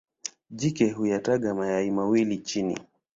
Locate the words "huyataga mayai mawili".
0.91-2.37